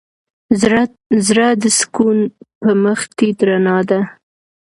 [1.27, 2.17] زړه د سکون
[2.61, 3.99] په مخ تيت رڼا ده.